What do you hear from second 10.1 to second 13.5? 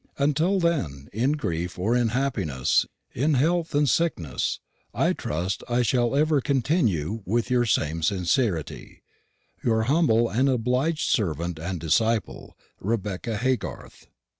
and obliged Servant and disciple "REBECCA